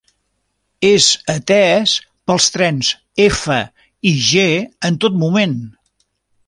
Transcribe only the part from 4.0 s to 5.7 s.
i G en tot moment.